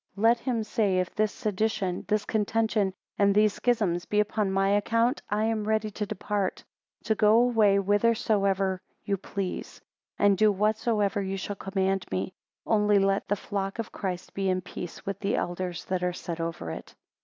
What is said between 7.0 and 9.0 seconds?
to go away whithersoever